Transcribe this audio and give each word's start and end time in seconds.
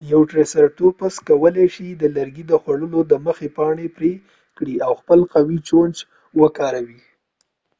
یو 0.11 0.21
ټریسرټوپس 0.31 1.15
کولی 1.27 1.67
شي 1.75 1.87
د 2.01 2.03
لرګي 2.17 2.43
خوړلو 2.63 2.99
دمخه 3.13 3.47
پاڼري 3.57 3.87
پري 3.95 4.13
کړي 4.57 4.75
او 4.85 4.93
خپل 5.01 5.19
قوي 5.33 5.57
چونچ 5.67 5.95
وکاروي 6.41 7.01